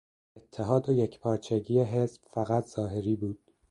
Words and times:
اتحاد 0.35 0.89
و 0.89 0.93
یکپارچگی 0.93 1.79
حزب 1.79 2.21
فقط 2.31 2.65
ظاهری 2.67 3.15
بود. 3.15 3.39